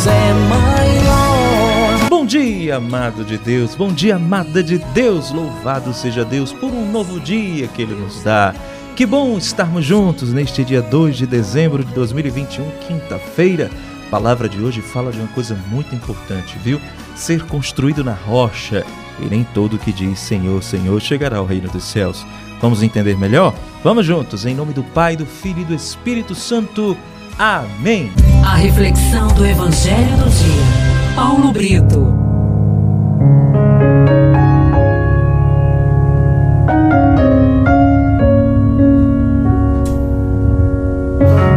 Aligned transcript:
Deus 0.00 0.06
é 0.06 0.32
maior. 0.48 2.08
Bom 2.08 2.24
dia, 2.24 2.76
amado 2.76 3.22
de 3.22 3.36
Deus. 3.36 3.74
Bom 3.74 3.92
dia, 3.92 4.16
amada 4.16 4.62
de 4.62 4.78
Deus. 4.78 5.30
Louvado 5.30 5.92
seja 5.92 6.24
Deus 6.24 6.54
por 6.54 6.70
um 6.70 6.90
novo 6.90 7.20
dia 7.20 7.68
que 7.68 7.82
Ele 7.82 7.94
nos 7.94 8.22
dá. 8.22 8.54
Que 8.96 9.04
bom 9.04 9.36
estarmos 9.36 9.84
juntos 9.84 10.32
neste 10.32 10.64
dia 10.64 10.80
2 10.80 11.18
de 11.18 11.26
dezembro 11.26 11.84
de 11.84 11.92
2021, 11.92 12.64
quinta-feira. 12.86 13.70
A 14.06 14.10
palavra 14.10 14.48
de 14.48 14.58
hoje 14.62 14.80
fala 14.80 15.12
de 15.12 15.18
uma 15.18 15.28
coisa 15.28 15.54
muito 15.70 15.94
importante, 15.94 16.56
viu? 16.64 16.80
Ser 17.14 17.44
construído 17.44 18.02
na 18.02 18.14
rocha. 18.14 18.86
E 19.20 19.26
nem 19.26 19.44
todo 19.44 19.78
que 19.78 19.92
diz 19.92 20.18
Senhor, 20.18 20.62
Senhor 20.62 20.98
chegará 21.02 21.36
ao 21.38 21.46
reino 21.46 21.68
dos 21.68 21.84
céus. 21.84 22.24
Vamos 22.58 22.82
entender 22.82 23.18
melhor? 23.18 23.54
Vamos 23.84 24.06
juntos, 24.06 24.46
em 24.46 24.54
nome 24.54 24.72
do 24.72 24.82
Pai, 24.82 25.14
do 25.14 25.26
Filho 25.26 25.60
e 25.60 25.64
do 25.64 25.74
Espírito 25.74 26.34
Santo. 26.34 26.96
Amém. 27.42 28.12
A 28.44 28.54
reflexão 28.54 29.28
do 29.28 29.46
Evangelho 29.46 30.14
do 30.18 30.28
Dia. 30.28 31.14
Paulo 31.16 31.50
Brito. 31.50 32.12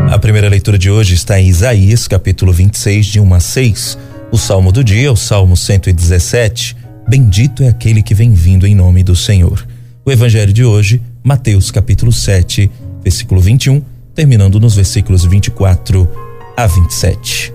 A 0.10 0.18
primeira 0.18 0.48
leitura 0.48 0.78
de 0.78 0.90
hoje 0.90 1.16
está 1.16 1.38
em 1.38 1.50
Isaías, 1.50 2.08
capítulo 2.08 2.54
26, 2.54 3.06
de 3.06 3.20
1 3.20 3.34
a 3.34 3.42
6. 3.42 3.98
O 4.32 4.38
salmo 4.38 4.72
do 4.72 4.86
dia, 4.86 5.12
o 5.12 5.18
salmo 5.18 5.58
117. 5.58 6.78
Bendito 7.10 7.62
é 7.62 7.68
aquele 7.68 8.02
que 8.02 8.16
vem 8.16 8.34
vindo 8.34 8.66
em 8.66 8.74
nome 8.74 9.04
do 9.04 9.18
Senhor. 9.18 9.68
O 10.06 10.12
evangelho 10.14 10.54
de 10.54 10.64
hoje, 10.64 11.02
Mateus, 11.22 11.72
capítulo 11.72 12.14
7, 12.14 12.72
versículo 13.04 13.42
21 13.42 13.92
terminando 14.16 14.60
nos 14.60 14.76
versículos 14.76 15.26
24 15.26 16.08
a 16.56 16.68
27. 16.68 17.54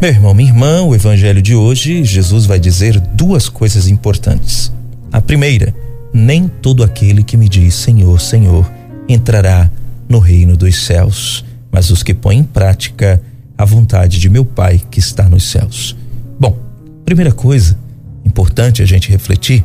Meu 0.00 0.10
irmão, 0.10 0.34
minha 0.34 0.50
irmã, 0.50 0.82
o 0.82 0.94
evangelho 0.94 1.40
de 1.40 1.54
hoje, 1.54 2.04
Jesus 2.04 2.44
vai 2.44 2.58
dizer 2.58 2.98
duas 3.00 3.48
coisas 3.48 3.88
importantes. 3.88 4.72
A 5.12 5.20
primeira, 5.20 5.74
nem 6.12 6.48
todo 6.48 6.82
aquele 6.82 7.22
que 7.22 7.36
me 7.36 7.48
diz 7.48 7.74
Senhor, 7.74 8.20
Senhor 8.20 8.70
entrará 9.08 9.70
no 10.08 10.18
reino 10.18 10.56
dos 10.56 10.84
céus, 10.84 11.44
mas 11.70 11.90
os 11.90 12.02
que 12.02 12.12
põem 12.12 12.40
em 12.40 12.44
prática 12.44 13.22
a 13.56 13.64
vontade 13.64 14.18
de 14.18 14.28
meu 14.28 14.44
Pai 14.44 14.82
que 14.90 14.98
está 14.98 15.28
nos 15.28 15.44
céus. 15.44 15.96
Bom, 16.38 16.58
primeira 17.04 17.32
coisa 17.32 17.78
importante 18.24 18.82
a 18.82 18.86
gente 18.86 19.08
refletir 19.08 19.64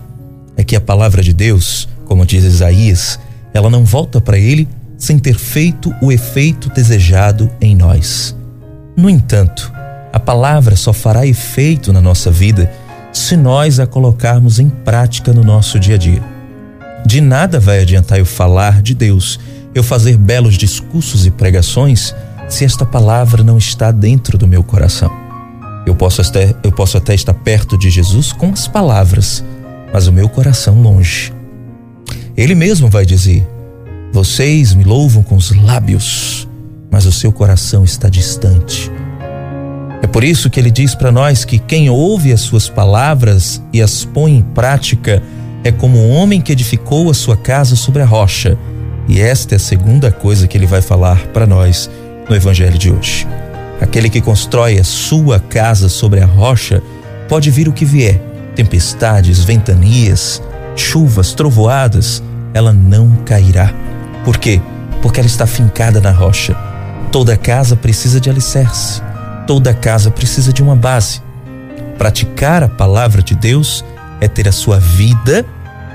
é 0.55 0.63
que 0.63 0.75
a 0.75 0.81
palavra 0.81 1.23
de 1.23 1.33
Deus, 1.33 1.89
como 2.05 2.25
diz 2.25 2.43
Isaías, 2.43 3.19
ela 3.53 3.69
não 3.69 3.83
volta 3.83 4.21
para 4.21 4.37
ele 4.37 4.67
sem 5.01 5.17
ter 5.17 5.35
feito 5.35 5.91
o 5.99 6.11
efeito 6.11 6.69
desejado 6.69 7.49
em 7.59 7.75
nós. 7.75 8.37
No 8.95 9.09
entanto, 9.09 9.73
a 10.13 10.19
palavra 10.19 10.75
só 10.75 10.93
fará 10.93 11.25
efeito 11.25 11.91
na 11.91 11.99
nossa 11.99 12.29
vida 12.29 12.71
se 13.11 13.35
nós 13.35 13.79
a 13.79 13.87
colocarmos 13.87 14.59
em 14.59 14.69
prática 14.69 15.33
no 15.33 15.43
nosso 15.43 15.79
dia 15.79 15.95
a 15.95 15.97
dia. 15.97 16.21
De 17.03 17.19
nada 17.19 17.59
vai 17.59 17.81
adiantar 17.81 18.19
eu 18.19 18.25
falar 18.27 18.83
de 18.83 18.93
Deus, 18.93 19.39
eu 19.73 19.81
fazer 19.81 20.17
belos 20.17 20.53
discursos 20.53 21.25
e 21.25 21.31
pregações, 21.31 22.13
se 22.47 22.63
esta 22.63 22.85
palavra 22.85 23.43
não 23.43 23.57
está 23.57 23.89
dentro 23.89 24.37
do 24.37 24.47
meu 24.47 24.63
coração. 24.63 25.11
Eu 25.83 25.95
posso 25.95 26.21
até, 26.21 26.53
eu 26.63 26.71
posso 26.71 26.95
até 26.95 27.15
estar 27.15 27.33
perto 27.33 27.75
de 27.75 27.89
Jesus 27.89 28.31
com 28.31 28.51
as 28.51 28.67
palavras, 28.67 29.43
mas 29.91 30.05
o 30.05 30.13
meu 30.13 30.29
coração 30.29 30.79
longe. 30.79 31.33
Ele 32.37 32.53
mesmo 32.53 32.87
vai 32.87 33.03
dizer: 33.03 33.47
vocês 34.11 34.73
me 34.73 34.83
louvam 34.83 35.23
com 35.23 35.35
os 35.35 35.55
lábios, 35.55 36.47
mas 36.91 37.05
o 37.05 37.11
seu 37.13 37.31
coração 37.31 37.85
está 37.85 38.09
distante. 38.09 38.91
É 40.01 40.07
por 40.07 40.21
isso 40.21 40.49
que 40.49 40.59
ele 40.59 40.69
diz 40.69 40.93
para 40.93 41.13
nós 41.13 41.45
que 41.45 41.57
quem 41.57 41.89
ouve 41.89 42.33
as 42.33 42.41
suas 42.41 42.67
palavras 42.67 43.61
e 43.71 43.81
as 43.81 44.03
põe 44.03 44.35
em 44.35 44.41
prática 44.41 45.23
é 45.63 45.71
como 45.71 45.97
um 45.97 46.11
homem 46.11 46.41
que 46.41 46.51
edificou 46.51 47.09
a 47.09 47.13
sua 47.13 47.37
casa 47.37 47.77
sobre 47.77 48.01
a 48.01 48.05
rocha. 48.05 48.57
E 49.07 49.21
esta 49.21 49.55
é 49.55 49.57
a 49.57 49.59
segunda 49.59 50.11
coisa 50.11 50.45
que 50.45 50.57
ele 50.57 50.65
vai 50.65 50.81
falar 50.81 51.27
para 51.27 51.47
nós 51.47 51.89
no 52.29 52.35
evangelho 52.35 52.77
de 52.77 52.91
hoje. 52.91 53.25
Aquele 53.79 54.09
que 54.09 54.19
constrói 54.19 54.77
a 54.77 54.83
sua 54.83 55.39
casa 55.39 55.87
sobre 55.87 56.19
a 56.19 56.25
rocha 56.25 56.83
pode 57.29 57.49
vir 57.49 57.69
o 57.69 57.73
que 57.73 57.85
vier: 57.85 58.21
tempestades, 58.55 59.43
ventanias, 59.43 60.41
chuvas, 60.75 61.33
trovoadas, 61.33 62.21
ela 62.53 62.73
não 62.73 63.15
cairá 63.23 63.73
por 64.23 64.37
quê? 64.37 64.61
Porque 65.01 65.19
ela 65.19 65.27
está 65.27 65.47
fincada 65.47 65.99
na 65.99 66.11
rocha. 66.11 66.55
Toda 67.11 67.35
casa 67.35 67.75
precisa 67.75 68.19
de 68.19 68.29
alicerce. 68.29 69.01
Toda 69.47 69.73
casa 69.73 70.11
precisa 70.11 70.53
de 70.53 70.61
uma 70.61 70.75
base. 70.75 71.21
Praticar 71.97 72.63
a 72.63 72.69
palavra 72.69 73.21
de 73.21 73.35
Deus 73.35 73.83
é 74.19 74.27
ter 74.27 74.47
a 74.47 74.51
sua 74.51 74.79
vida 74.79 75.45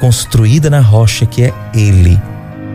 construída 0.00 0.69
na 0.69 0.81
rocha 0.81 1.25
que 1.25 1.44
é 1.44 1.54
Ele. 1.75 2.20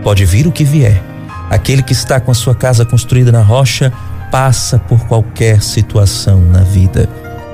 Pode 0.04 0.26
vir 0.26 0.48
o 0.48 0.52
que 0.52 0.64
vier. 0.64 1.02
Aquele 1.50 1.84
que 1.84 1.94
está 1.94 2.20
com 2.20 2.32
a 2.32 2.36
sua 2.36 2.56
casa 2.56 2.86
construída 2.86 3.32
na 3.32 3.42
rocha 3.42 3.92
passa 4.32 4.80
por 4.80 5.06
qualquer 5.06 5.62
situação 5.62 6.40
na 6.40 6.62
vida, 6.62 7.10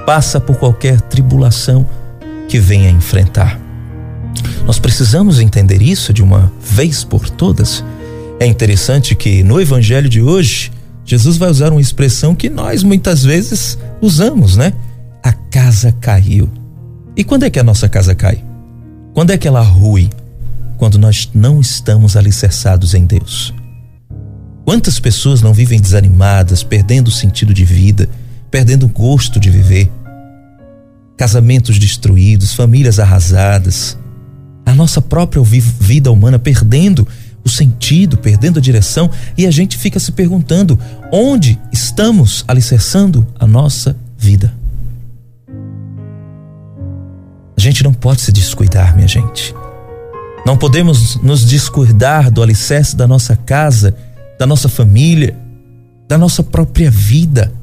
passa 0.05 0.39
por 0.39 0.57
qualquer 0.57 1.01
tribulação 1.01 1.85
que 2.47 2.59
venha 2.59 2.91
enfrentar. 2.91 3.66
Nós 4.66 4.79
precisamos 4.79 5.40
entender 5.40 5.81
isso 5.81 6.12
de 6.12 6.22
uma 6.22 6.51
vez 6.59 7.03
por 7.03 7.29
todas. 7.29 7.84
É 8.40 8.45
interessante 8.45 9.16
que 9.16 9.44
no 9.44 9.59
evangelho 9.59 10.09
de 10.09 10.22
hoje, 10.22 10.72
Jesus 11.06 11.38
vai 11.38 11.50
usar 11.50 11.72
uma 11.72 11.81
expressão 11.81 12.35
que 12.35 12.50
nós 12.50 12.84
muitas 12.84 13.23
vezes 13.23 13.78
usamos, 14.01 14.57
né? 14.57 14.73
A 15.23 15.31
casa 15.31 15.91
caiu. 16.01 16.50
E 17.16 17.23
quando 17.23 17.44
é 17.44 17.50
que 17.50 17.59
a 17.59 17.63
nossa 17.63 17.90
casa 17.90 18.13
cai? 18.13 18.44
Quando 19.13 19.31
é 19.31 19.38
que 19.38 19.47
ela 19.47 19.62
rui? 19.62 20.09
Quando 20.78 21.00
nós 21.00 21.29
não 21.34 21.59
estamos 21.59 22.16
alicerçados 22.16 22.94
em 22.94 23.06
Deus. 23.06 23.53
Quantas 24.63 25.00
pessoas 25.00 25.41
não 25.41 25.53
vivem 25.53 25.79
desanimadas, 25.79 26.62
perdendo 26.62 27.07
o 27.07 27.12
sentido 27.12 27.53
de 27.53 27.63
vida, 27.63 28.07
perdendo 28.51 28.85
o 28.85 28.89
gosto 28.89 29.39
de 29.39 29.50
viver? 29.50 29.89
Casamentos 31.18 31.79
destruídos, 31.79 32.53
famílias 32.53 33.00
arrasadas, 33.00 33.97
a 34.67 34.75
nossa 34.75 35.01
própria 35.01 35.41
vida 35.41 36.11
humana 36.11 36.38
perdendo 36.38 37.07
o 37.41 37.47
sentido, 37.47 38.17
perdendo 38.17 38.59
a 38.59 38.61
direção, 38.61 39.09
e 39.38 39.47
a 39.47 39.51
gente 39.51 39.78
fica 39.78 39.97
se 39.97 40.11
perguntando 40.11 40.78
onde 41.09 41.57
estamos 41.72 42.44
alicerçando 42.45 43.25
a 43.39 43.47
nossa 43.47 43.95
vida. 44.17 44.53
A 47.57 47.61
gente 47.61 47.81
não 47.81 47.94
pode 47.94 48.19
se 48.19 48.29
descuidar, 48.29 48.94
minha 48.94 49.07
gente. 49.07 49.56
Não 50.45 50.57
podemos 50.57 51.16
nos 51.23 51.45
descuidar 51.45 52.29
do 52.29 52.44
alicerce 52.44 52.94
da 52.94 53.07
nossa 53.07 53.38
casa, 53.38 53.95
da 54.38 54.45
nossa 54.45 54.67
família, 54.67 55.38
da 56.09 56.17
nossa 56.17 56.44
própria 56.44 56.91
vida. 56.91 57.53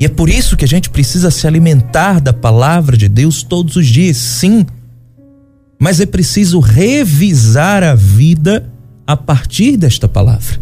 E 0.00 0.04
é 0.04 0.08
por 0.08 0.28
isso 0.28 0.56
que 0.56 0.64
a 0.64 0.68
gente 0.68 0.90
precisa 0.90 1.30
se 1.30 1.46
alimentar 1.46 2.20
da 2.20 2.32
palavra 2.32 2.96
de 2.96 3.08
Deus 3.08 3.44
todos 3.44 3.76
os 3.76 3.86
dias, 3.86 4.16
sim 4.16 4.66
mas 5.78 6.00
é 6.00 6.06
preciso 6.06 6.58
revisar 6.58 7.82
a 7.82 7.94
vida 7.94 8.70
a 9.06 9.16
partir 9.16 9.76
desta 9.76 10.08
palavra. 10.08 10.60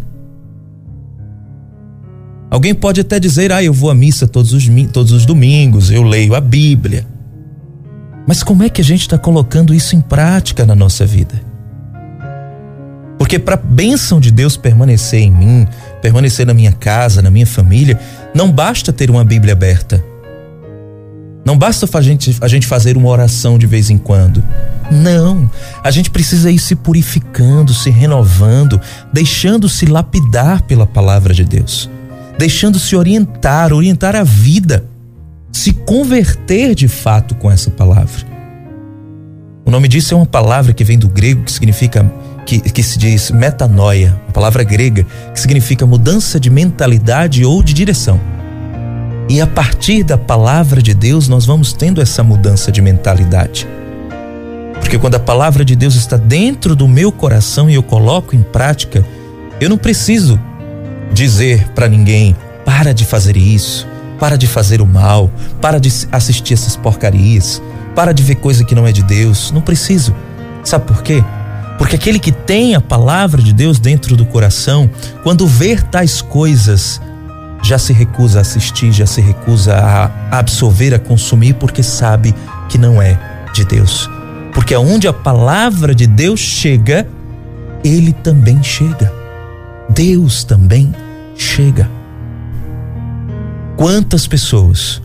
Alguém 2.51 2.75
pode 2.75 3.01
até 3.01 3.19
dizer, 3.19 3.51
ah, 3.53 3.63
eu 3.63 3.73
vou 3.73 3.91
à 3.91 3.95
missa 3.95 4.29
todos 4.29 4.53
os, 4.53 4.65
todos 4.93 5.13
os 5.13 5.27
domingos, 5.27 5.91
eu 5.91 6.03
leio 6.03 6.35
a 6.35 6.41
Bíblia. 6.41 7.07
Mas 8.27 8.43
como 8.43 8.63
é 8.63 8.69
que 8.69 8.81
a 8.81 8.85
gente 8.85 9.03
está 9.03 9.19
colocando 9.19 9.75
isso 9.75 9.97
em 9.97 10.01
prática 10.01 10.65
na 10.65 10.75
nossa 10.75 11.05
vida? 11.05 11.43
Porque 13.19 13.39
para 13.39 13.55
a 13.55 13.59
bênção 13.59 14.21
de 14.21 14.31
Deus 14.31 14.57
permanecer 14.57 15.21
em 15.21 15.31
mim, 15.31 15.67
permanecer 16.01 16.47
na 16.47 16.55
minha 16.55 16.73
casa, 16.73 17.23
na 17.23 17.31
minha 17.31 17.47
família, 17.47 17.99
não 18.35 18.51
basta 18.51 18.93
ter 18.93 19.11
uma 19.11 19.25
Bíblia 19.25 19.53
aberta. 19.53 20.05
Não 21.45 21.59
basta 21.59 21.87
a 21.93 22.01
gente, 22.01 22.37
a 22.41 22.49
gente 22.49 22.67
fazer 22.67 22.97
uma 22.97 23.09
oração 23.09 23.59
de 23.59 23.67
vez 23.67 23.91
em 23.91 23.99
quando. 23.99 24.43
Não. 24.91 25.49
A 25.83 25.91
gente 25.91 26.11
precisa 26.11 26.51
ir 26.51 26.59
se 26.59 26.75
purificando, 26.75 27.75
se 27.75 27.91
renovando, 27.91 28.81
deixando-se 29.13 29.85
lapidar 29.85 30.63
pela 30.63 30.87
palavra 30.87 31.35
de 31.35 31.45
Deus, 31.45 31.91
deixando-se 32.39 32.97
orientar, 32.97 33.73
orientar 33.73 34.17
a 34.17 34.23
vida, 34.23 34.87
se 35.53 35.73
converter 35.73 36.75
de 36.75 36.89
fato 36.89 37.35
com 37.35 37.51
essa 37.51 37.71
palavra. 37.71 38.35
O 39.67 39.71
nome 39.71 39.87
disso 39.89 40.15
é 40.15 40.17
uma 40.17 40.27
palavra 40.27 40.73
que 40.73 40.85
vem 40.85 40.99
do 40.99 41.09
grego 41.09 41.43
que 41.45 41.53
significa 41.53 42.11
que, 42.45 42.61
que 42.61 42.83
se 42.83 42.99
diz 42.99 43.31
metanoia, 43.31 44.19
uma 44.27 44.33
palavra 44.33 44.63
grega 44.63 45.07
que 45.33 45.41
significa 45.41 45.87
mudança 45.87 46.39
de 46.39 46.51
mentalidade 46.51 47.45
ou 47.45 47.63
de 47.63 47.73
direção. 47.73 48.21
E 49.28 49.41
a 49.41 49.47
partir 49.47 50.03
da 50.03 50.18
palavra 50.18 50.82
de 50.82 50.92
Deus, 50.92 51.28
nós 51.28 51.47
vamos 51.47 51.72
tendo 51.72 52.00
essa 52.00 52.22
mudança 52.22 52.71
de 52.71 52.82
mentalidade. 52.82 53.66
Porque 54.80 54.98
quando 54.98 55.15
a 55.15 55.21
palavra 55.21 55.65
de 55.65 55.74
Deus 55.74 55.94
está 55.94 56.16
dentro 56.16 56.76
do 56.76 56.86
meu 56.86 57.10
coração 57.10 57.71
e 57.71 57.74
eu 57.74 57.82
coloco 57.82 58.36
em 58.36 58.42
prática, 58.42 59.04
eu 59.60 59.71
não 59.71 59.78
preciso 59.78 60.38
dizer 61.12 61.68
para 61.74 61.88
ninguém: 61.88 62.36
para 62.65 62.92
de 62.92 63.04
fazer 63.04 63.36
isso, 63.36 63.88
Para 64.21 64.36
de 64.36 64.47
fazer 64.47 64.80
o 64.80 64.86
mal, 64.86 65.30
para 65.60 65.80
de 65.80 65.91
assistir 66.12 66.54
essas 66.54 66.76
porcarias, 66.76 67.62
para 67.94 68.12
de 68.12 68.22
ver 68.22 68.36
coisa 68.36 68.65
que 68.65 68.74
não 68.74 68.86
é 68.86 68.92
de 68.92 69.03
Deus. 69.03 69.50
Não 69.53 69.62
preciso. 69.62 70.15
Sabe 70.62 70.86
por 70.86 71.03
quê? 71.03 71.24
Porque 71.78 71.97
aquele 71.97 72.18
que 72.18 72.30
tem 72.30 72.74
a 72.74 72.80
palavra 72.80 73.42
de 73.42 73.53
Deus 73.53 73.78
dentro 73.78 74.16
do 74.16 74.24
coração, 74.24 74.88
quando 75.22 75.47
ver 75.47 75.82
tais 75.82 76.22
coisas, 76.22 77.00
já 77.65 77.78
se 77.78 77.95
recusa 77.95 78.39
a 78.39 78.43
assistir, 78.43 78.93
já 78.93 79.07
se 79.07 79.22
recusa 79.22 79.75
a 79.75 80.39
absorver, 80.39 80.93
a 80.93 80.99
consumir, 80.99 81.55
porque 81.55 81.83
sabe 81.83 82.34
que 82.69 82.77
não 82.77 83.01
é 83.01 83.19
de 83.55 83.65
Deus. 83.65 84.09
Porque 84.53 84.75
aonde 84.75 85.09
a 85.09 85.15
palavra 85.15 85.95
de 85.95 86.07
Deus 86.07 86.41
chega, 86.41 87.09
ele 87.83 88.13
também 88.13 88.63
chega. 88.63 89.11
Deus 89.89 90.45
também 90.45 90.95
chega. 91.37 91.89
Quantas 93.78 94.27
pessoas 94.27 95.01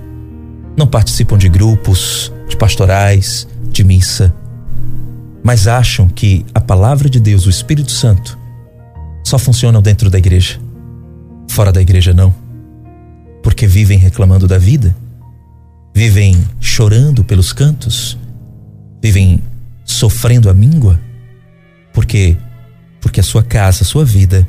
não 0.75 0.85
participam 0.85 1.37
de 1.37 1.47
grupos, 1.47 2.31
de 2.49 2.57
pastorais, 2.57 3.47
de 3.71 3.85
missa, 3.85 4.35
mas 5.41 5.65
acham 5.65 6.09
que 6.09 6.45
a 6.53 6.59
palavra 6.59 7.09
de 7.09 7.21
Deus, 7.21 7.45
o 7.45 7.49
Espírito 7.49 7.91
Santo, 7.91 8.37
só 9.23 9.39
funcionam 9.39 9.81
dentro 9.81 10.09
da 10.09 10.17
igreja. 10.17 10.59
Fora 11.49 11.71
da 11.71 11.81
igreja 11.81 12.13
não. 12.13 12.48
Porque 13.41 13.65
vivem 13.65 13.97
reclamando 13.97 14.47
da 14.47 14.57
vida, 14.57 14.95
vivem 15.95 16.35
chorando 16.59 17.23
pelos 17.23 17.53
cantos, 17.53 18.17
vivem 19.01 19.41
sofrendo 19.83 20.49
a 20.49 20.53
míngua, 20.53 20.99
porque 21.93 22.37
porque 23.01 23.19
a 23.19 23.23
sua 23.23 23.43
casa, 23.43 23.83
a 23.83 23.85
sua 23.85 24.03
vida 24.03 24.47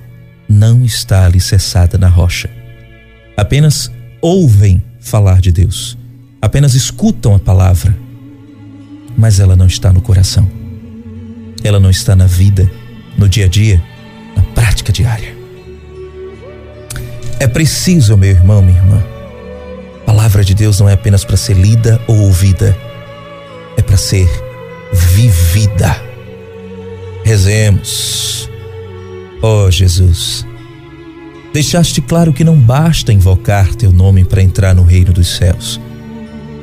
não 0.49 0.85
está 0.85 1.25
alicerçada 1.25 1.97
na 1.97 2.09
rocha. 2.09 2.51
Apenas 3.37 3.91
ouvem 4.21 4.83
falar 5.01 5.41
de 5.41 5.53
Deus, 5.53 5.97
apenas 6.43 6.75
escutam 6.75 7.35
a 7.35 7.39
palavra, 7.39 7.97
mas 9.17 9.39
ela 9.39 9.55
não 9.55 9.67
está 9.67 9.93
no 9.93 10.01
coração. 10.01 10.51
Ela 11.63 11.79
não 11.79 11.91
está 11.91 12.17
na 12.17 12.27
vida, 12.27 12.71
no 13.19 13.29
dia 13.29 13.45
a 13.45 13.49
dia, 13.49 13.83
na 14.35 14.43
prática 14.43 14.93
diária. 14.93 15.40
É 17.41 17.47
preciso, 17.47 18.19
meu 18.19 18.29
irmão, 18.29 18.61
minha 18.61 18.77
irmã. 18.77 19.03
A 20.03 20.05
palavra 20.05 20.45
de 20.45 20.55
Deus 20.55 20.79
não 20.79 20.87
é 20.87 20.93
apenas 20.93 21.25
para 21.25 21.39
ser 21.39 21.55
lida 21.55 21.99
ou 22.07 22.15
ouvida, 22.25 22.77
é 23.79 23.83
para 23.83 23.97
ser 23.97 24.29
vivida. 24.93 25.97
Rezemos. 27.25 28.47
Oh, 29.41 29.71
Jesus, 29.71 30.47
deixaste 31.51 32.03
claro 32.03 32.31
que 32.31 32.45
não 32.45 32.59
basta 32.59 33.11
invocar 33.11 33.75
teu 33.75 33.91
nome 33.91 34.23
para 34.23 34.43
entrar 34.43 34.75
no 34.75 34.83
reino 34.83 35.11
dos 35.11 35.35
céus. 35.37 35.81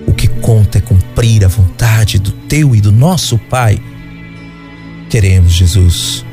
O 0.06 0.14
que 0.14 0.28
conta 0.28 0.78
é 0.78 0.82
cumprir 0.82 1.44
a 1.44 1.48
vontade 1.48 2.20
do 2.20 2.32
teu 2.32 2.76
e 2.76 2.82
do 2.82 2.92
nosso 2.92 3.40
Pai. 3.40 3.82
Queremos, 5.10 5.54
Jesus, 5.54 6.24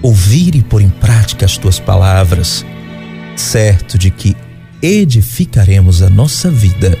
ouvir 0.00 0.54
e 0.54 0.62
pôr 0.62 0.82
em 0.82 0.88
prática 0.88 1.44
as 1.44 1.58
tuas 1.58 1.80
palavras, 1.80 2.64
certo 3.40 3.96
de 3.96 4.10
que 4.10 4.36
edificaremos 4.82 6.02
a 6.02 6.10
nossa 6.10 6.50
vida 6.50 6.98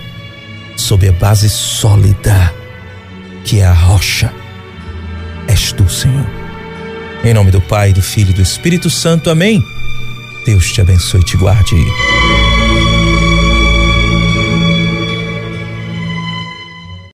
sob 0.76 1.08
a 1.08 1.12
base 1.12 1.48
sólida 1.48 2.54
que 3.44 3.60
é 3.60 3.66
a 3.66 3.72
rocha. 3.72 4.32
És 5.48 5.72
tu, 5.72 5.88
Senhor. 5.88 6.26
Em 7.24 7.34
nome 7.34 7.50
do 7.50 7.60
Pai, 7.60 7.92
do 7.92 8.02
Filho 8.02 8.30
e 8.30 8.34
do 8.34 8.42
Espírito 8.42 8.90
Santo. 8.90 9.30
Amém. 9.30 9.62
Deus 10.44 10.72
te 10.72 10.80
abençoe 10.80 11.20
e 11.20 11.24
te 11.24 11.36
guarde. 11.36 11.76